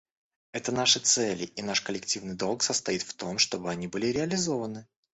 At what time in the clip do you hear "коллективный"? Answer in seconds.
1.81-2.33